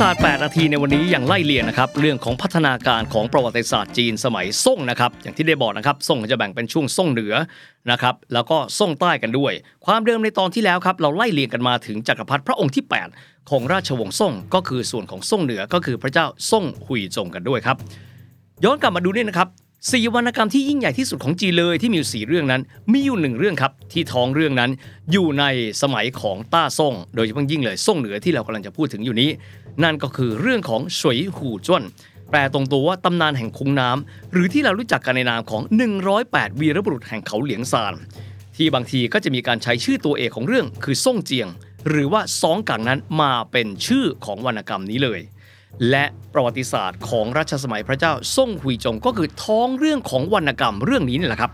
[0.00, 7.34] ศาสตร์ 8 นาทีในวันนี้อย่างไล่เลียงนะครับเรื่องของพัฒนาการของประวัติศาสตร์จีนสมัยซ่งนะครับอย่างที่ได้บอกนะครับซ่งจะแบ่งเป็นช่วงซ่งเหนือ
[7.90, 9.52] นะครับแล้วก็ซ่งใต้กันด้วย
[9.86, 12.84] ความเดิมในตอนที่แล้วครับเราไล่เลียงกันมาถึงจักรพรรดิพระองค์ที่
[13.16, 17.76] 8 ของราชวงศ์ซ่งก็คือส่วนของซ่งเหนือก็คือพระเจ้าซ่งหุยจงกันด้วยครับ
[18.64, 19.48] ย้อนกลับมาดูนี่นะครับ
[19.90, 22.62] สี่วรรณกรรมที่ยิ่งใหญ่ที่สุดของจีนเลยที่มีอยู่สี่เรื่องนั้น
[22.92, 24.70] มีอยู่หนึ่งเรื่องครับที่ท้องเรื่องนั้น
[25.12, 25.44] อยู่ใน
[25.82, 29.30] สมัยของต้าซ่ง โดยเฉพาะยิ่งเลยซ่งเหนือที่เรากำลังจะพูดถึงอยู่นี้
[29.84, 31.82] นั่นก็คือเรื่องของสวยหูจ้วน
[32.30, 35.62] แปลตรงตัวว่าตำนานแห่งคุ้งน้ำหรือที่เรารู้จักกันในนามของ
[36.10, 37.94] 108 วีรบุรุษแห่งเขาเหลียงซาน
[38.56, 41.48] ที่บางทีก็จะมีการใช้ชื่อตัวเอกของเรื่องคือซ่งเจียง
[41.88, 45.20] หรือว่าซองกังนั้นมาเป็นชื่อของวรรณกรรมนี้เลย
[45.90, 46.04] และ
[46.34, 51.50] ประวัติศาสตร์ของรัชสมัยพระเจ้าซ่งหุยจงก็คือท้องเรื่องของวรรณกรรมเรื่องนี้นี่แหละครับ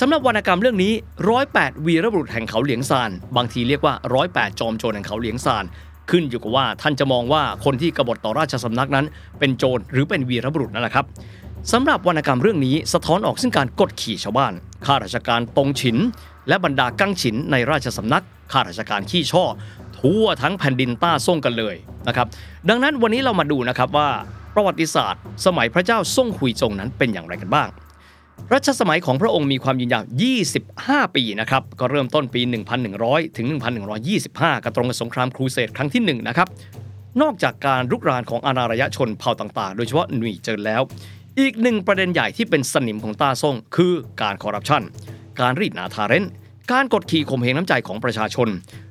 [0.00, 0.92] สำหรับวรรณกรรมเรื่องนี้
[1.30, 5.64] ร้อยแปดวีรบุรุษแห่งเขาเหลียงซาน บางทีเรียกว่าร้อยแปดจอมโจรแห่งเขาเหลียงซาน
[6.10, 9.06] ขึ้นอยู่กับว่าท่านจะมองว่าคนที่กบฏต่อราชสำนักนั้น
[9.38, 11.06] เป็นโจรหรือเป็นวีรบุรุษนั่นแหละครับ
[11.72, 14.52] สำหรับวรรณกรรมเรื่องนี้สะท้อนออกซึ่งการกดขี่ชาวบ้าน
[14.86, 15.96] ข้าราชการตรงฉิน
[16.48, 19.44] และบรรดากั้งฉินในราชสำนัก ข้าราชการขี้ช่อ
[20.04, 21.74] ทั่วทั้งแผ่นดินต้าซ่งกันเลย
[22.08, 22.26] นะครับ
[22.68, 24.08] ดังนั้นวันนี้เรามาดูนะครับว่า
[24.54, 27.68] ประวัติศาสตร์ สมัยพระเจ้าซ่งหุยจงนั้นเป็นอย่างไรกันบ้าง
[28.52, 30.04] รัชสมัยของพระองค์มีความยืนยาว
[30.58, 32.40] 25 ปีนะครับ ก็เริ่มต้นปี
[32.88, 33.46] 1100 ถึง
[34.06, 36.48] 1125ก็ตรงกับสงครามครูเสดครั้งที่1นะครับ
[37.22, 40.82] นอกจากการรุกรานของอาณาระยะชนเผ่าต่างๆ โดยเฉพาะหนุ่ยเจินแล้ว
[41.40, 44.82] อีกหนึ่งประเด็นใหญ่ที่เป็นสนิมของตาซ่ง คือการคอร์รัปชัน
[45.40, 46.26] การรีดหนาทาเรน
[46.72, 48.48] การกดขี่ข่มเหงน้ำใจของประชาชน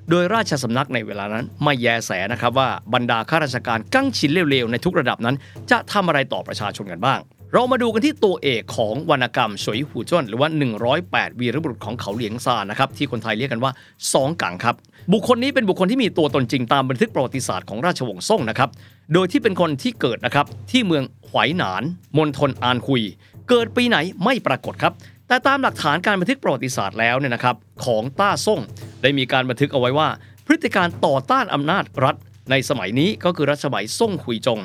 [0.10, 5.36] โดยราชสำนักในเวลานั้นไม่แยแสนะครับว่าบรรดาข้าราชการกั้งชินเลวๆในทุกระดับนั้น
[5.72, 7.20] จะทำอะไรต่อประชาชนกันบ้าง
[7.54, 10.50] เรามาดูกันที่ตัวเอกของวรรณกรรมสวยหูจ้วนหรือว่า
[10.94, 13.72] 108 วีรบุรุษของเขาเหลียงซานนะครับที่คนไทยเรียกกันว่า
[14.14, 14.76] สองกังครับ
[15.14, 18.70] บุคคลนี้เป็นบุคคลที่มีตัวตนจริงตามบันทึกประวัติศาสตร์ของราชวงศ์ซ่งนะครับ
[19.14, 21.84] โดยที่เป็นคนที่เกิดนะครับที่เมืองหวยหนาน
[22.18, 23.02] มณฑลอานคุย
[23.50, 24.94] เกิดปีไหนไม่ปรากฏครับ
[25.34, 27.56] แต่ตามหลักฐานการบันทึกประวัติศาสตร์แล้วเนี่ยนะครับ
[27.86, 28.62] ของต้าซ่ง
[29.02, 30.10] ได้มีการบันทึกเอาไว้ว่า
[30.46, 32.16] พฤติการต่อต้านอำนาจรัฐ
[32.52, 34.60] ในสมัยนี้ก็คือรัชสมัยซ่งขุยจง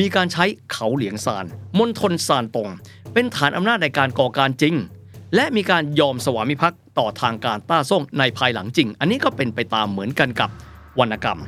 [0.00, 1.44] มีการใช้เขาเหลียงซาน
[1.78, 2.68] มณฑลซานตง
[3.12, 4.74] เป็นฐานอำนาจในการก่อการจริง
[5.34, 10.50] และมีการยอมสวามิภักดิ์ต่อทางการต้าซ่งในภายหลังจริง อันนี้ก็เป็นไปตามเหมือนกันกับ
[10.98, 11.40] วรรณกรรม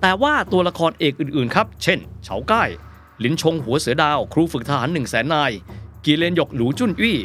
[0.00, 2.68] แต่ว่าตัวละครเอกอื่นๆครับ เช่นเฉาก้าย
[3.24, 5.52] ลินชงหัวเสือดาว ครูฝึกทหารหนึ่งแสนนาย
[6.04, 7.18] กีเลนหยกหลูจุนอี้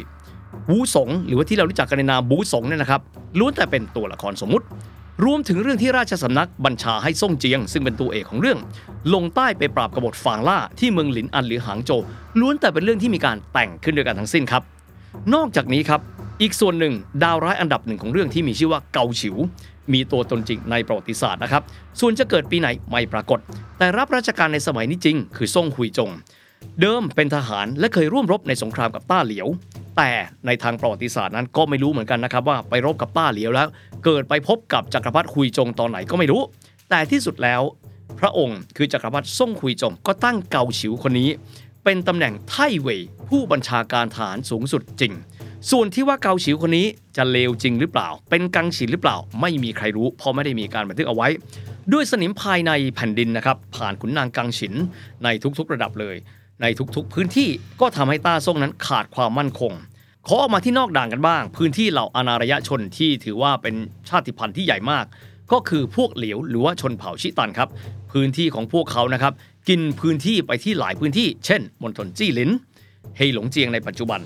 [0.70, 3.00] วูสงหรือว่าที่เรารู้จักกันในนามบูสงเนี่ยนะครับ
[3.38, 4.66] ล้วนแต่เป็นตัวละครสมมุติ
[5.24, 8.58] รวมถึงเรื่องที่ราชสำนักบัญชาให้ซ่งเจียง ซึ่งเป็นตัวเอกของเรื่อง
[9.14, 12.02] ลงใต้ไปปราบกบฏฟางล่าที่เมืองหลินอันหรือหางโจว
[12.40, 14.62] ล้วนแต่เป็นเรื่องที่มีการแต่งขึ้นด้วยกันทั้งสิ้นครับ
[15.34, 16.00] นอกจากนี้ครับ
[16.42, 19.36] อีกส่วนหนึ่งดาวร้ายอันดับหนึ่งของเรื่องที่มีชื่อว่าเกาฉิว
[19.92, 21.62] มีตัวตนจริงในประวัติศาสตร์นะครับ
[22.00, 23.38] ส่วนจะเกิดปีไหนไม่ปรากฏ
[23.78, 26.10] แต่รับราชการในสมัยนี้จริง คือซ่งหุยจง
[26.80, 29.48] เดิมเป็นทหารและเคยร่วมรบในสงครามกับต้าเหลียว
[29.96, 30.10] แต่
[30.46, 33.68] ในทางประวัติศาสตร์นั้นก็ไม่รู้เหมือนกันนะครับว่าไปรบกับต้าเหลียวแล้ว
[34.04, 36.42] เกิดไปพบกับจักรพรรดิคุยจงตอนไหนก็ไม่รู้
[36.90, 37.62] แต่ที่สุดแล้ว
[38.20, 41.30] พระองค์คือจักรพรรดิซ่งคุยจงก็ตั้งเกาฉิวคนนี้
[41.84, 45.12] เป็นตำแหน่งไท่เว่ยผู้บัญชาการฐานสูงสุดจริง
[45.70, 46.86] ส่วนที่ว่าเกาฉิวคนนี้
[47.16, 51.28] จะเลวจริงหรือเปล่า เป็นกังฉินหรือเปล่า ไม่มีใครรู้เพราะไม่ได้มีการบันทึกเอาไว้
[51.92, 54.74] ด้วยสนิมภายในแผ่นดินนะครับผ่านขุนนางกังฉิน
[55.24, 55.28] ใน
[55.58, 56.16] ทุกๆระดับเลย
[56.60, 57.48] ในทุกๆ พื้นที่
[57.80, 59.72] ก็ทำให้ต้าซ่งนั้นขาดความมั่นคง
[60.26, 63.74] ขอออกมาที่นอกด่างกันบ้าง พื้นที่เหล่าอานารยชนที่ถือว่าเป็น
[64.08, 65.04] ชาติพันธุ์ที่ใหญ่มาก
[65.52, 67.68] ก็คือพวกเหลียวหรือว่าชนเผ่าชิตันครับ
[68.12, 69.32] พื้นที่ของพวกเขานะครับ
[69.68, 72.50] กินพื้นที่ไปที่หลายพื้นที่ เช่นมณฑลจี้หลิน
[73.16, 74.20] เฮหลงเจียงในปัจจุบัน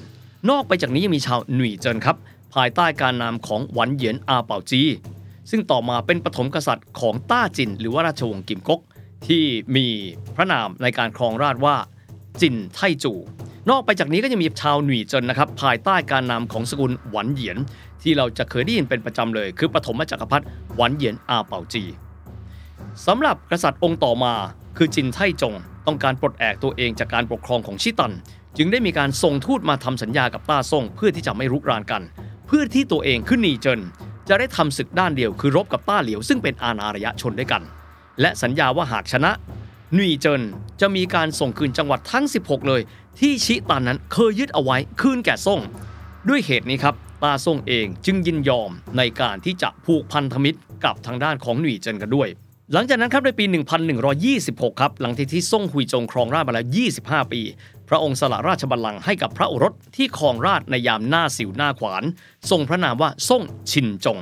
[0.50, 2.16] นอกไปจากนี้ยังมีชาวหนุ่ยเจินครับ
[2.54, 4.82] ภายใต้การนามของหวันเหยียนอาเป่าจี
[5.50, 8.80] ซึ่งต่อมาเป็นปฐมกษัตริย์ของต้าจิน หรือว่าราชวงศ์กิมก๊ก
[9.26, 9.44] ที่
[9.76, 9.86] มี
[10.36, 11.76] พระนามในการครองราชว่า
[12.40, 13.12] จินไทจู
[13.70, 17.58] นอกไปจากนี้ก็ยังมีชาวหนุ่ยเจินนะครับภายใต้การนามของสกุลหวันเหยียน
[18.02, 20.44] ที่เราจะเคยได้ยินเป็นประจำเลย คือปฐมจักรพรรดิ
[20.76, 21.84] หวันเหยียนอาเป่าจี
[23.06, 24.34] สำหรับกษัตริย์องค์ต่อมา
[24.76, 25.54] คือจินไทจง
[25.86, 28.12] ต้องการปลดแอกตัวเองจากการปกครองของชิตัน
[28.56, 32.02] จึงได้มีการส่งทูตมาทำสัญญากับต้าซ่งเพื่อที่จะไม่รุกรานกัน
[32.46, 33.80] เพื่อที่ตัวเองขึ้นหนีเจิน
[34.28, 37.62] จะได้ทำศึกด้านเดียวคือรบกับต้าเหลียวซึ่งเป็นอาณาระยะชนด้วยกัน
[38.20, 39.30] และสัญญาว่าหากชนะ
[39.94, 40.42] หนุ่ยเจิน
[40.80, 42.80] จะมีการส่งคืนจังหวัดทั้ง 16 เลย
[43.20, 45.60] ที่ชิตันนั้นเคยยึดเอาไว้คืนแก่ซ่ง
[46.28, 52.28] ด้วยเหตุนี้ครับตาซ่งเองจึงยินยอมในการที่จะผูกพันธมิตรกับทางด้านของหนุ่ยเจินกันด้วย
[52.72, 53.44] หลังจากนั้นครับในปี
[54.12, 56.66] 1126 ครับหลังที่ที่ซ่งหุยจงครองราชมาแล้ว
[56.98, 57.40] 25 ปี
[57.88, 62.02] พระองค์สละราชบัลลังก์ให้กับพระโอรสที่ครองราชในยามหน้าสิวหน้าขวาน
[62.50, 64.18] ทรงพระนามว่าซ่งชินจง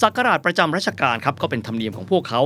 [0.00, 2.40] สักการะประจำรัชกาลครับก็เป็นธรรมเนียมของพวกเขา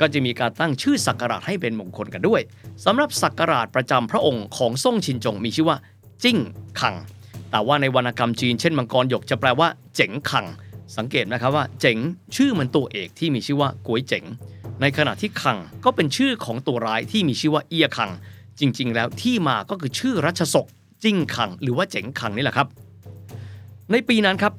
[0.00, 2.40] ก็จะมีการตั้งชื่อสักการะให้เป็นมงคลกันด้วย
[2.84, 5.76] สำหรับสักการะประจำพระองค์ของซ่งชินจงมีชื่อว่า
[6.22, 6.38] จิ้ง
[6.80, 6.94] คัง
[7.50, 10.46] แต่ว่าในวรรณกรรมจีนเช่นมังกรหยกจะแปลว่า เจ๋งคัง
[10.96, 11.98] สังเกตนะครับว่า เจ๋ง
[12.36, 14.24] ชื่อมันตัวเอกที่มีชื่อว่าก๋วยเจ๋ง
[14.80, 18.10] ในขณะที่คังก็เป็นชื่อของตัวร้ายที่มีชื่อว่าเอียคัง
[18.60, 20.66] จริง ๆ แล้วที่มาก็คือชื่อรัชศก
[21.04, 22.68] จิ้งคัง หรือว่าเจ๋งคังนี่แหละครับ
[23.92, 24.52] ในปีนั้นครับ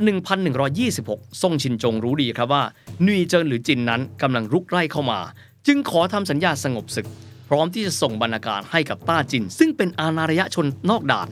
[0.67, 2.63] 1126 ซ่งชินจงรู้ดีครับว่า
[3.05, 5.19] นุยเจินหรือจินนั้นกำลังรุกไล่เข้ามา
[5.67, 7.07] จึงขอทำสัญญาสงบศึก
[7.47, 11.27] พร้อมที่จะส่งบรรณาการให้กับต้าจิน ซึ่งเป็นอาณารยชนนอกด่าน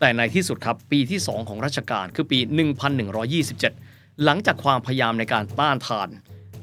[0.00, 2.38] แต่ในที่สุดครับปีที่ 2 ของรัชกาลคือปี
[3.10, 6.08] 1127 หลังจากความพยายามในการต้านทาน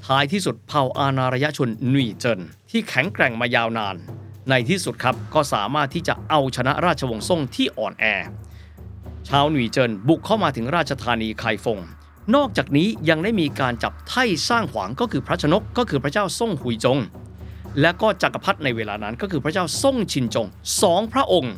[0.06, 3.96] ท้ายที่สุดเผ่าอาณารยชนนุยเจินที่แข็งแกร่งมายาวนาน
[4.50, 8.06] ในที่สุดครับก็สามารถที่จะเอาชนะราชวงศ์ซ่งที่อ่อนแอ
[9.28, 11.80] ชาวหนุ่ยเจินบุกเข้ามาถึงราชธานีไคฟง
[12.36, 16.98] นอกจากนี้ยังได้มีการจับไถ่สร้างขวางก็คือพระชนกก็คือพระเจ้าซ่งหุยจง
[17.82, 20.48] และก็จักรพรรดิในเวลานั้นก็คือพระเจ้าซ่งชินจง
[20.82, 21.56] สองพระองค์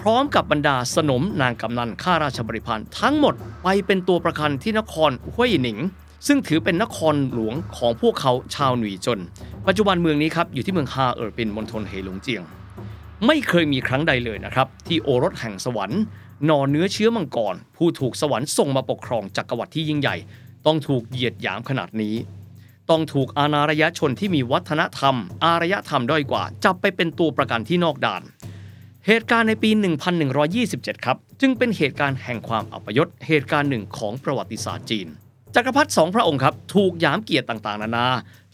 [0.00, 5.78] พร้อมกับบรรดาสนมนางกำนันข้าราชบริพารทั้งหมดไปเป็นตัวประกันที่นครห้วยหนิง
[6.26, 9.20] ซึ่งถือเป็นนครหลวงของพวกเขาชาวหนุ่ยจน
[9.66, 12.42] ปัจจุบันเมืองนี้ครับอยู่ที่เมืองฮาเอิร์ปินมณฑลเหหลงเจียง
[13.26, 16.02] ไม่เคยมีครั้งใดเลยนะครับที่โอรสแห่งสวรรค์
[16.44, 20.16] หนอเนื้อเชื้อมังกร ผู้ถูกสวรรค์ส่งมาปกครองจักรวรรดิที่ยิ่งใหญ่
[20.66, 22.14] ต้องถูกเหยียดหยามขนาดนี้
[22.90, 28.22] ต้องถูกอาณารยชนที่มีวัฒนธรรม อารยธรรมด้อยกว่า จับไปเป็นตัวประกันที่นอกด่าน
[29.06, 29.70] เหตุการณ์ในปี
[30.38, 35.08] 1127 ครับ จึงเป็นเหตุการณ์แห่งความอัปยศเหตุการณ์หนึ่งของประวัติศาสตร์จีน
[35.58, 38.06] จักรพรรดิสองพระองค์ครับถูกยามเกียรติต่างๆ นานา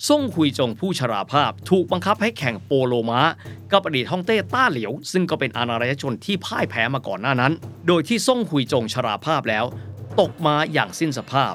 [0.08, 3.20] ซ่งคุยจงผู้ชราภาพ ถูกบังคับให้แข่งโปโลม้า
[3.72, 7.52] กับอดีตฮ่องเต้ต้าเหลียว ซึ่งก็เป็นอาณารยชนที่พ่ายแพ้มาก่อนหน้านั้น
[7.86, 9.64] โดยที่ซ่งคุยจงชราภาพแล้ว
[10.20, 11.54] ตกมาอย่างสิ้นสภาพ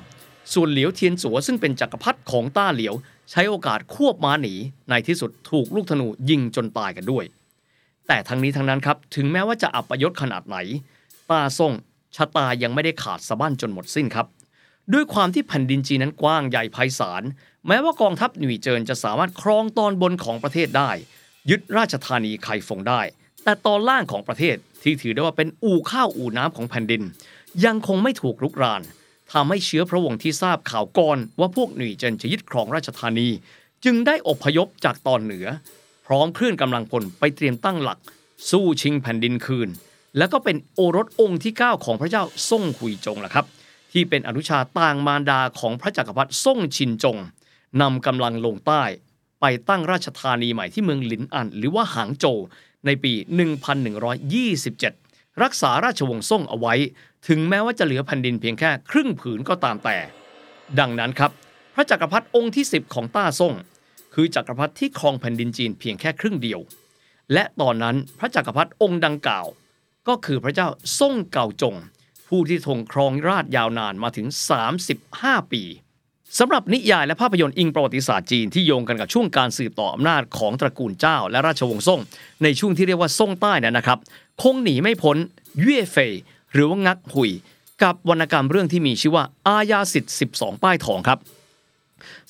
[0.54, 2.94] ส่วนเหลียวเทียนสัวซึ่งเป็นจักรพรรดิของต้าเหลียว
[3.32, 4.54] ใช้โอกาสควบม้าหนี
[4.90, 7.24] ในที่สุดถูกลูกธนูยิงจนตายกันด้วย
[8.08, 10.58] แต่ทั้งนี้ทั้งนั้นครับถึงแม้ว่าจะอัปยศขนาดไหน
[11.30, 11.74] ต้าซ่ง
[12.16, 14.28] ชะตายังไม่ได้ขาดสะบั้นจนหมดสิ้นครับ
[14.94, 17.24] ด้วยความที่แผ่นดินจีนนั้นกว้างใหญ่ไพศาล
[17.68, 20.92] แม้ว่ากองทัพหนุ่ยเจินจะสามารถครองตอนบนของประเทศได้
[21.50, 23.02] ยึดราชธานีไคฟงได้
[23.44, 27.02] แต่ตอนล่างของประเทศที่ถือได้ว่าเป็นอู่ข้าวอู่น้ำของแผ่นดิน
[27.66, 28.82] ยังคงไม่ถูกรุกราน
[29.34, 33.30] ทำให้เชื้อพระวงศ์ที่ทราบข่าวก่อนว่าพวกหนุ่ยเจินจะยึดครองราชธานี
[33.86, 35.46] จึงได้อพยพจากตอนเหนือ
[36.06, 38.00] พร้อมเคลื่อนกำลังพลไปเตรียมตั้งหลัก
[38.50, 39.70] สู้ชิงแผ่นดินคืน
[40.18, 43.46] และก็เป็นโอรสองค์ที่ 9 ของพระเจ้าซ่งหุยจงล่ะครับ
[44.00, 47.18] ที่เป็นอนุชาต่างมารดาของพระจักรพรรดิซ่งชินจง
[47.82, 48.84] นำกำลังลงใต้
[49.42, 52.40] ไปตั้งราชธานีใหม่ที่เมืองหลินอัน หรือว่าหางโจว
[52.86, 53.14] ในปี
[54.68, 56.74] 1127 รักษาราชวงศ์ซ่งเอาไว้
[57.28, 59.98] ถึงแม้ว่าจะเหลือแผ่นดินเพียงแค่ครึ่งผืนก็ตามแต่
[60.80, 61.32] ดังนั้นครับ
[61.74, 63.54] พระจักรพรรดิองค์ที่ 10 ของต้าซ่ง
[64.14, 66.60] คือจักรพรรดิที่ครองแผ่นดินจีนเพียงแค่ครึ่งเดียว
[67.34, 69.48] และตอนนั้นพระจักรพรรดิองค์ดังกล่าว
[70.08, 70.68] ก็คือพระเจ้า
[71.00, 71.78] ซ่งเก่าจง
[72.30, 74.28] ผู้ที่ทรงครองราชยาวนานมาถึง
[74.90, 75.64] 35 ปี
[76.40, 82.02] สำหรับนิยายและภาพยนตร์อิงประวัติศาสตร์จีนที่โยงกันกับช่วงการสืบต่ออำนาจของตระกูลเจ้า และราชวงศ์ซ่ง
[82.44, 84.00] ในช่วงที่เรียกว่าซ่งใต้นั้นะครับ
[84.42, 85.18] คงหนีไม่พ้น
[85.62, 86.12] เย่เฟย
[86.52, 87.32] หรือว่างักหุย
[87.84, 91.20] กับวรรณกรรมเรื่องที่มีชื่อว่าอาญาสิทธิ์ 12 ป้ายทองครับ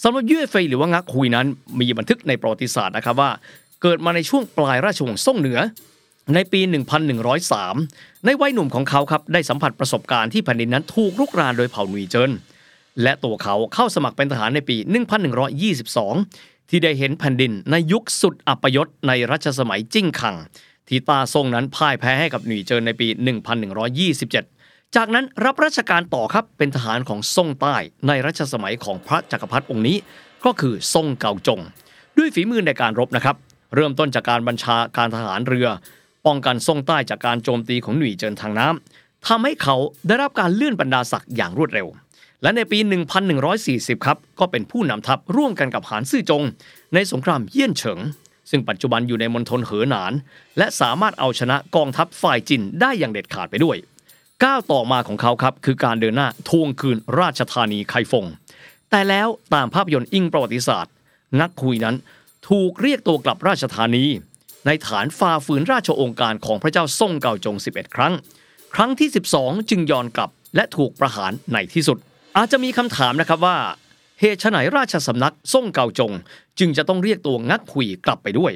[0.03, 1.47] สำหรับเย่เฟยหรือว่างักฮุยนั้น
[1.79, 3.31] มีบันทึกในประวัติศาสตร์นะครับว่า
[3.81, 5.59] เกิดมาในช่วงปลายราชวงศ์ซ่งเหนือ
[6.35, 6.61] ในปี
[7.43, 12.31] 1103 ในวัยหนุ่มของเขาครับได้สัมผัสประสบการณ์ที่แผ่นดินนั้นถูกรุกรานโดยเผ่าหนุยเจิน
[13.03, 14.77] และตัวเขาเข้าสมัครเป็นทหารในปี
[15.73, 20.35] 1122 ที่ได้เห็นแผ่นดินในยุคสุดอัปยศในรัชสมัยจิ้งคัง
[20.87, 23.07] ที่ตาทรงนั้นพ่ายแพ้ให้กับหนุยเจินในปี
[24.21, 27.75] 1127 จากนั้นรับราชการต่อครับเป็นทหารของซ่งใต้
[28.07, 29.97] ในรัชสมัยของพระจักรพรรดิองค์นี้
[30.45, 31.59] ก็คือซ่งเกาจง
[32.17, 33.35] ด้วยฝีมือในการรบนะครับ
[33.75, 35.67] เริ่มต้นจากการบัญชาการทหารเรือ
[36.27, 39.75] ป้องกันซ่งใต้จากการโจมตีของหนุ่ยเจินทางน้ำทำให้เขา
[40.07, 41.87] ได้รับการเลื่อนบรรดาศักดิ์อย่างรวดเร็ว
[42.41, 42.79] และในปี
[43.41, 46.43] 1140 ครับ ก็เป็นผู้นำทัพร่วมกันกับหานซื่อจง
[46.93, 47.99] ในสงครามเยี่ยนเฉิง
[48.49, 50.13] ซึ่งปัจจุบันอยู่ในมณฑลเหอหนาน
[50.57, 53.77] และสามารถเอาชนะกองทัพฝ่ายจินได้อย่างเด็ดขาดไปด้วย
[54.43, 58.25] ก้าวต่อมาของเขาครับคือการเดินหน้าทวงคืนราชธานีไคฟง
[58.89, 60.93] แต่แล้วตามภาพยนตร์อิงประวัติศาสตร์
[61.39, 61.95] งักคุยนั้น
[62.49, 64.05] ถูกเรียกตัวกลับราชธานี
[64.67, 68.13] ในฐานฝ่าฝืนราชโองการของพระเจ้าซ่งเกาจง 11 ครั้ง
[68.75, 71.97] ครั้งที่ 12 จึงย้อนกลับและถูกประหารในที่สุด
[72.37, 73.57] อาจจะมีคำถามนะครับว่า
[74.19, 76.11] เหตุไฉนราชสำนักซ่งเกาจง
[76.59, 78.51] จึงจะต้องเรียกตัวงักหุยกลับไปด้วย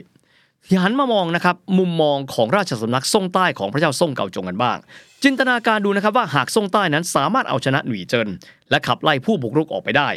[0.68, 4.78] ที่หันมามองนะครับมุมมองของราชสำนักซ่งใต้ของพระเจ้าซ่งเกาจงกันบ้าง
[5.24, 8.28] จินตนาการดูนะครับว่าหากซ่งใต้นั้นสามารถเอาชนะหนุ่ยเจิน
[8.70, 10.10] และขับไล่ผู้บุกรุกออกไปได้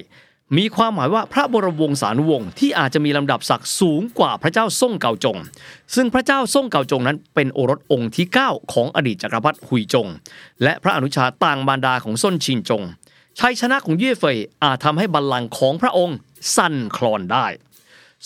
[0.57, 5.39] มีความหมายว่าพระบรมวงศานุวงศ์ที่อาจจะมีลำดับศักดิ์สูงกว่าพระเจ้าซ่งเกาจง
[5.95, 10.09] ซึ่งพระเจ้าซ่งเกาจงนั้นเป็นโอรสองค์ที่ 9 ของอดีตจักรพรรดิหุยจง
[10.63, 12.83] และพระอนุชาต่างบารดาของซ่นชินจง
[13.39, 16.17] ชัยชนะของเย่เฟยอาจทำให้บัลลังก์ของพระองค์
[16.57, 17.47] สั่นคลอนได้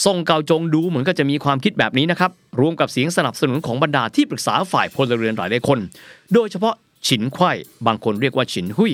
[0.05, 5.79] ทรงเกาจงดูเหมือนก็จะมีความคิดแบบนี้นะครับรวมกับเสียงสนับสนุนของบรรดาที่ปรึกษาฝ่ายพลเรือนหลายหลายคน
[6.35, 6.75] โดยเฉพาะ
[7.09, 7.53] ฉินไข่
[7.87, 8.93] บางคนเรียกว่าฉินหุย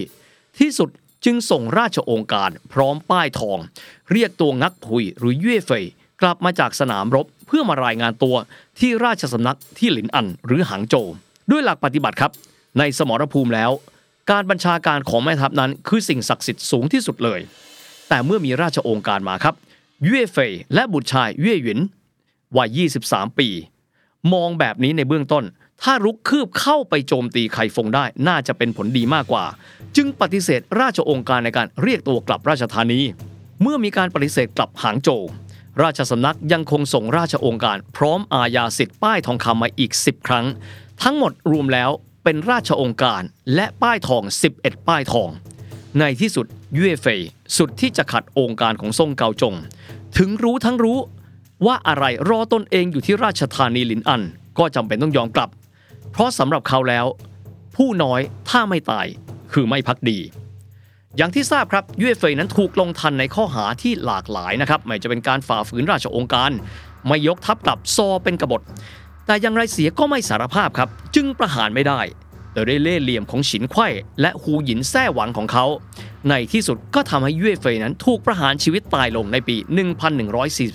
[0.58, 0.90] ที่สุด
[1.24, 3.58] จึงส่งราชองค์การพร้อมป้ายทอง
[4.12, 5.84] เรียกตัวงักพุยหรือเย่เฟย
[6.22, 8.36] กลับมาจากสนามรบเพื่อมารายงานตัว
[8.78, 11.08] ที่ราชสำนักที่หลินอันหรือหางโจว
[11.50, 12.32] ด้วยหลักปฏิบัติครับ
[12.78, 13.70] ในสมรภูมิแล้ว
[14.30, 17.40] การบัญชาการของแม่ทัพนั้น คือสิ่งศักดิ์สิทธิ์สูงที่สุดเลย
[18.08, 19.54] แต่เมื่อมีราชองค์การมาครับ
[20.04, 21.80] เย่เฟยและบุตรชายเย่หยิน
[22.56, 23.48] วัย 23 ปี
[24.32, 25.44] มองแบบนี้ในเบื้องต้น
[25.82, 29.44] ถ้ารุกคืบเข้าไปโจมตีไคฟงได้ น่าจะเป็นผลดีมากกว่า
[29.96, 33.00] จึงปฏิเสธราชองค์การในการเรียกตัวกลับราชธานี
[33.62, 35.22] เมื่อมีการปฏิเสธกลับหางโจว
[35.82, 40.46] ราชสำนักยังคงส่งราชองค์การพร้อมอาญาสิทธิ์ป้ายทองคำมาอีก 10 ครั้ง
[41.02, 41.90] ทั้งหมดรวมแล้ว
[42.24, 43.22] เป็นราชองค์การ
[43.54, 44.22] และป้ายทอง
[44.56, 45.30] 11 ป้ายทอง
[45.98, 47.20] ในที่สุดเย่เฟย
[47.56, 49.54] สุดที่จะขัดองค์การของทรงเกาจง
[50.18, 50.98] ถึงรู้ทั้งรู้
[51.66, 54.22] ว่าอะไรรอตนเองอยู่ที่ราชธานีหลินอัน
[54.58, 55.48] ก็จำเป็นต้องยอมกลับ
[56.14, 57.06] เพราะสำหรับเขาแล้ว
[57.76, 59.06] ผู้น้อยถ้าไม่ตาย
[59.52, 60.18] คือไม่พักดี
[61.16, 66.50] อย่างที่ทราบครับย่เฟยนั้นถูกลงทันในข้อหาที่หลากหลายนะครับไม่จะเป็นการฝ่าฝืนราชองค์การ
[67.08, 68.62] ไม่ยกทัพกลับซอเป็นกบฏ
[69.26, 72.00] แต่อย่างไรเสียก็ไม่สารภาพครับ จึงประหารไม่ได้
[72.52, 73.88] โดยได้เล่ห์เหลี่ยมของฉินไข่
[74.20, 75.66] และฮูหยินแท้หวังของเขา
[76.28, 79.56] ในที่สุดก็ทำให้เย่เฟยนั้นถูกประหารชีวิตตายลงในปี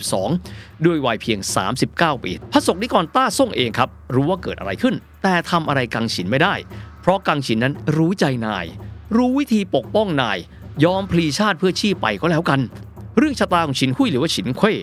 [0.03, 1.39] 1142 ด้วยวัยเพียง
[1.81, 6.53] 39 ปี พระศกนิกรต้าซ่งเองครับ รู้ว่าเกิดอะไรขึ้น แต่ทำอะไรกังฉินไม่ได้
[7.01, 8.65] เพราะกังฉินนั้นรู้ใจนาย
[9.15, 10.37] รู้วิธีปกป้องนาย
[10.83, 12.59] ยอมพลีชาติเพื่อชีพไปก็แล้วกัน
[13.17, 14.73] เรื่องชะตาของฉินหุยหรือว่าฉินเค่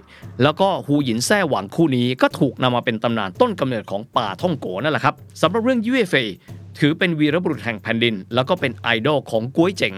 [0.43, 6.27] แล้วก็ฮูหยินแท้หวังคู่นี้ก็ถูกนำมาเป็นตำนานต้นกำเนิดของป่าท่องโกนั่นแหละครับสำหรับเรื่องย่เฟย
[6.79, 9.95] ถือเป็นวีรบุรุษแห่งแผ่นดิน แล้วก็เป็นไอดอลของก้วยเจ๋ง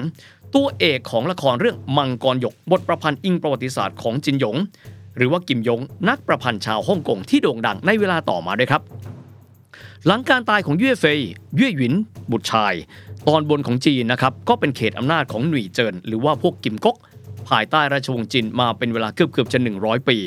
[0.54, 4.56] ตัวเอกของละครเรื่องมังกรหยกบทประพันธ์อิงประวัติศาสตร์ของจินหยง
[5.16, 8.82] หรือว่ากิมยงนักประพันธ์ชาวฮ่องกงที่โด่งดังในเวลาต่อมาด้วยครับ
[10.06, 11.20] หลังการตายของเย่เฟย
[11.56, 11.94] เย่หวิน
[12.30, 12.74] บุตรชาย
[13.28, 16.96] ตอนบนของจีนนะครับก็เป็นเขตอำนาจของหนุ่ยเจิน หรือว่าพวกกิมก๊ก
[17.48, 20.18] ภายใต้ราชวงศ์จินมาเป็นเวลาเกือบเกือบจะ 100 ปี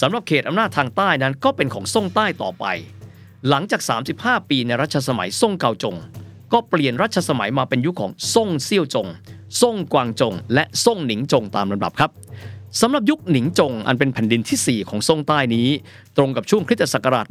[0.00, 2.64] สำหรับเขตอำนาจทางใต้นั้นก็เป็นของซ่งใต้ต่อไป
[3.48, 3.80] หลังจาก
[4.16, 5.96] 35 ปีในรัชสมัยซ่งเกาจง
[6.52, 9.08] ก็เปลี่ยนรัชสมัยมาเป็นยุคของซ่งเซี่ยวจง
[9.60, 12.10] ซ่งกวางจง และซ่งหนิงจงตามลำดับครับ
[12.80, 15.68] สำหรับยุคหนิงจงอันเป็นแผ่นดินที่ 4 ของซ่งใต้นี้
[16.16, 17.26] ตรงกับช่วงคริสตศักราช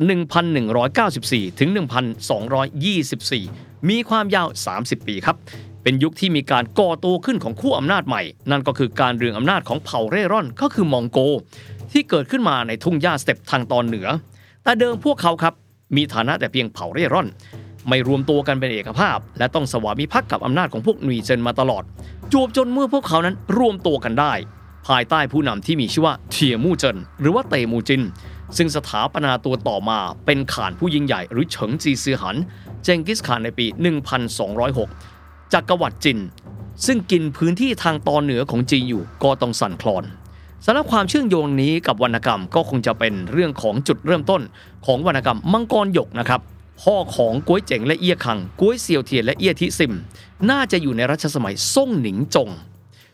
[0.98, 1.70] 1194 ถึง
[3.04, 4.48] 1224 มีความยาว
[4.78, 5.38] 30 ปีครับ
[5.84, 8.22] เป็นยุคที่มีการก่อตัวขึ้นของคู่อำนาจใหม่
[8.52, 11.20] นั่นก็คือการเรืองอำนาจของเผ่าเร่ร่อนก็คือมองโก
[11.92, 14.08] ที่เกิดขึ้นมาในทุ่งหญ้าสเต็ปทางตอนเหนือ
[14.64, 15.54] แต่เดิมพวกเขาครับ
[15.96, 17.28] มีฐานะแต่เพียงเผ่าเร่ร่อน
[17.88, 21.84] ไม่รวมตัวกันเป็นเอกภาพ และต้องสวามิภักดิ์กับอำนาจของพวกหนี่ว์เจินมาตลอด
[22.34, 24.34] จวบจนเมื่อพวกเขานั้นรวมตัวกันได้
[24.88, 28.04] ภายใต้ผู้นำที่มีชื่อว่าเถี่ยมู่เจินหรือว่าเตมูจิน
[28.58, 32.36] ซึ่งสถาปนาตัวต่อมาเป็นข่านผู้ยิ่งใหญ่หรือเฉิงจี๋ซือหัน
[32.84, 33.66] เจงกิสข่านในปี
[34.60, 36.20] 1206จักรวรรดิจิน
[36.86, 40.04] ซึ่งกินพื้นที่ทางตอนเหนือของจีนอยู่ก็ต้องสั่นคลอน
[40.66, 44.42] สำหรับความเชื่อมโยงนี้กับวรรณกรรมก็คงจะเป็นเรื่องของจุดเริ่มต้น
[44.86, 46.42] ของวรรณกรรมมังกรหยกนะครับ
[46.82, 49.94] พ่อของก้วยเจ๋งและเอี้ยคังก้วยเซียวเทียนและเอี้ยทิซิม
[50.50, 52.50] น่าจะอยู่ในรัชสมัยซ่งหนิงจง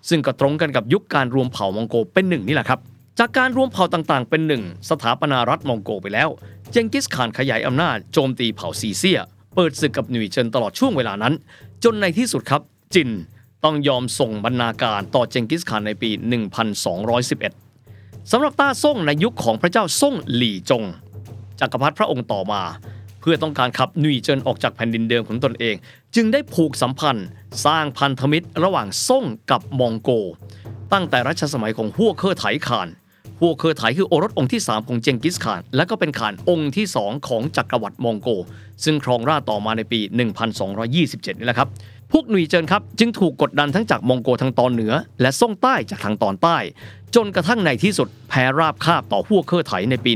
[0.10, 2.80] ซึ่งก็ตรงกันกับยุคการรวมเผ่ามองโกเป็นหนึ่งนี่แหละครับ
[3.20, 6.30] จากการรวมเผ่าต่างๆ เป็นหนึ่งสถาปนารัฐมองโกไปแล้ว
[6.72, 9.20] เจงกิสข่านขยายอำนาจโจมตีเผ่าซีเซีย
[9.56, 11.34] เปิดศึกกับหนุ่ยเจินตลอดช่วงเวลานั้น
[11.84, 12.62] จนในที่สุดครับ
[12.94, 13.10] จิน
[13.64, 16.10] ต้องยอมส่งบรรณาการต่อเจงกิสข่านในปี
[17.36, 20.84] 1211สำหรับต้าซ่งในยุคของพระเจ้าซ่งหลี่จง
[21.60, 22.62] จักรพรรดิพระองค์ต่อมา
[23.22, 25.76] เพื่อต้องการขับหนี่ว์เจินออกจากแผ่นดินเดิมของตนเอง
[26.16, 27.28] จึงได้ผูกสัมพันธ์
[27.66, 30.10] สร้างพันธมิตรระหว่างซ่งกับมองโก
[30.94, 32.88] ตั้งแต่รัชสมัยของฮั่วเคอร์ไถข่าน
[33.40, 38.30] ฮั่วเคอร์ไถคือโอรสองค์ที่ 3 ของเจงกิสข่าน และก็เป็นข่านองค์ที่ 2 ของจักรวรรดิมองโกล
[38.84, 41.70] ซึ่งครองราชต่อมาในปี 1227 นี่แหละครับ
[42.12, 46.58] พวกหนุ่ยเจินครับจึงถูกกดดันทั้งจากมองโกทางตอนเหนือ และซ่งใต้จากทางตอนใต้
[47.16, 50.12] จนกระทั่งในที่สุดแพ้ราบคาบต่อฮั่วเคอร์ไถในปี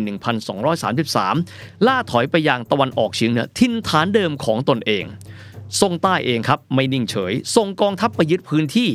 [0.91, 5.05] 1233 ล่าถอยไปยังตะวันออกเฉียงเหนือทินฐานเดิมของตนเอง
[5.81, 8.89] ทรงใต้เองครับไม่นิ่งเฉยส่งกองทัพไปยึดพื้นที่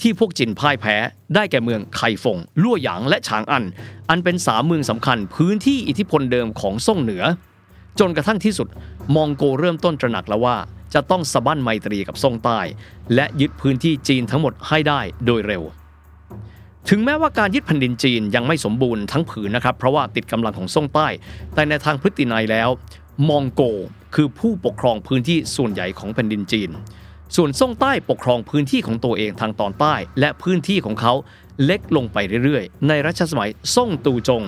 [0.00, 0.96] ที่พวกจินพ่ายแพ้
[1.34, 3.64] ได้แก่เมืองไคฟงลั่วหยางและฉางอัน
[4.08, 7.24] อันเป็นสามเมืองสำคัญพื้นที่อิทธิพลเดิมของซ่งเหนือ
[8.00, 8.68] จนกระทั่งที่สุด
[9.14, 10.56] มองโกเริ่มต้นตระหนักแล้วว่า
[10.94, 12.60] จะต้องสะบั้นไมตรีกับซ่งใต้
[13.14, 15.62] และยึดพื้นที่จีนทั้งหมดให้ได้โดยเร็ว
[16.88, 21.08] ถึงแม้ว่าการยึดแผ่นดินจีนยังไม่สมบูรณ์ทั้งผืนนะครับ เพราะว่าติดกำลังของซ่งใต้
[21.54, 22.68] แต่ในทางพฤตินัยแล้ว
[23.28, 23.62] มองโก
[24.14, 26.70] คือผู้ปกครองพื้นที่ส่วนใหญ่ของแผ่นดินจีน
[27.36, 31.12] ส่วนซ่งใต้ปกครองพื้นที่ของตัวเองทางตอนใต้ และพื้นที่ของเขา
[31.64, 34.44] เล็กลงไปเรื่อยๆ ในรัชสมัยซ่งตูจง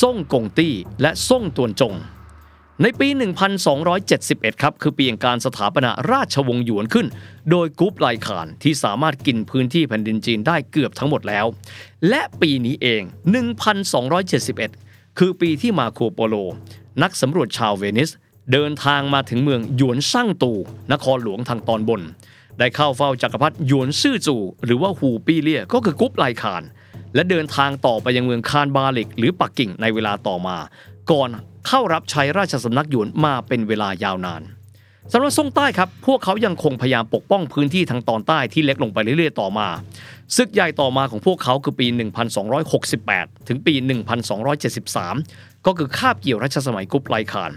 [0.00, 1.94] ซ่งกงตี้ และซ่งตวนจง
[2.82, 3.08] ในปี
[3.84, 7.06] 1271 ครับ คือปีแห่งการสถาปนาราชวงศ์หยวนขึ้น
[7.50, 11.46] โดยกุบไลข่านที่สามารถกินพื้นที่แผ่นดินจีนได้เกือบทั้งหมดแล้ว
[12.08, 13.02] และปีนี้เอง
[14.30, 16.34] 1271 คือปีที่มาร์โคโปโล
[17.02, 18.10] นักสำรวจชาวเวนิส
[18.52, 20.52] เดินทางมาถึงเมืองหยวนซ่างตู
[20.92, 22.02] นครหลวงทางตอนบน
[22.58, 26.62] ได้เข้าเฝ้าจักรพรรดิหยวนซื่อจูหรือว่าหูปี้เลี่ยก็คือกุบไลข่าน
[27.14, 30.56] และเดินทางต่อไปยังเมืองคานบาลิก หรือปักกิ่งในเวลาต่อมา
[31.10, 31.30] ก่อน
[31.66, 34.42] เข้ารับใช้ราชสำนักหยวนมาเป็นเวลายาวนาน
[35.12, 39.68] สำหรับซ่งใต้ครับ พวกเขายังคงพยายามปกป้องพื้นที่ทางตอนใต้ที่เล็กลงไปเรื่อยๆ ต่อมา
[40.36, 41.86] ศึกใหญ่ต่อมาของพวกเขาคือปี
[42.66, 43.74] 1268 ถึงปี
[44.90, 47.52] 1273 ก็คือคาบเกี่ยวรัชสมัยกุ๊ปไลคาน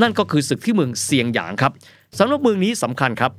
[0.00, 1.72] นั่นก็คือศึกที่เมืองเซียงหยางครับ
[2.18, 3.32] สำหรับเมืองนี้สำคัญครับ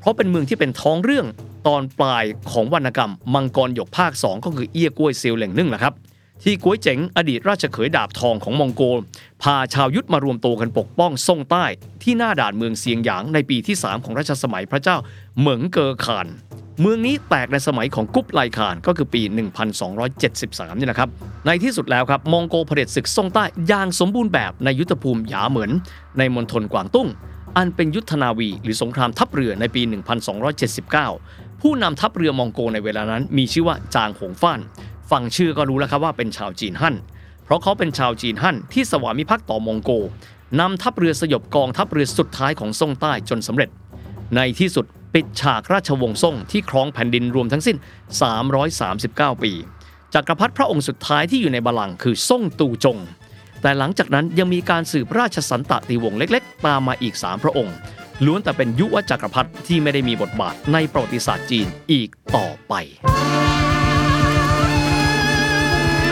[0.00, 1.26] เพราะเป็นเมืองที่เป็นท้องเรื่อง
[1.66, 5.94] ตอนปลายของวรรณกรรม มังกรหยกภาค 2 ก็คือเอี้ยกล้วยเซียวเหล่งนึ่งแหละครับ
[6.42, 8.98] ที่ก้วยเจ๋งอดีตราชเขยดาบทองของมองโกล
[9.42, 11.64] พาชาวยุทธมารวมตัวกันปกป้องซ่งใต้
[12.02, 14.96] ที่หน้าด่านเมืองเซียงหยางในปีที่ 3 ของรัชสมัยพระเจ้า
[15.40, 16.26] เหมิงเกอคาน
[16.80, 19.22] เมืองนี้แตกในสมัยของกุ๊ปไลคานก็คือปี
[20.00, 21.08] 1273 นี่นะครับ
[21.46, 25.70] ในที่สุดแล้วครับมองโกเผด็จศึกซ่งใต้อย่างสมบูรณ์แบบในยุทธภูมิหยาเหมิน
[26.18, 27.08] ในมณฑลกวางตุ้ง
[27.56, 29.82] อันเป็นยุทธนาวีหรือสงครามทัพเรือในปี
[30.66, 34.60] 1279 ผู้นำทัพเรือมองโกในเวลานั้นมีชื่อว่าจางหงฟ้าน
[35.10, 36.96] ฟังชื่อก็รู้แล้วครับว่าเป็นชาวจีนฮั่น
[37.44, 39.90] เพราะเขาเป็นชาวจีนฮั่นที่สวามิภักดิ์ต่อมองโก
[40.60, 43.70] นำทัพเรือสยบกองทัพเรือสุดท้ายของซ่งใต้จนสำเร็จ
[44.36, 47.76] ในที่สุดปิดฉากราชวงศ์ซ่งที่ครองแผ่นดินรวมทั้งสิ้น
[48.60, 49.52] 339 ปี
[50.14, 52.98] จักรพรรดิพระองค์สุดท้ายที่อยู่ในบัลลังก์คือซ่งตูจง
[53.62, 57.74] แต่หลังจากนั้นยังมีการสืบราชสันตติวงศ์เล็ก ๆ ตามมาอีก 3 พระองค์
[58.24, 62.74] ล้วนแต่เป็นยุวจักรพรรดิที่ไม่ได้มีบทบาทในประวัติศาสตร์จีนอีกต่อไป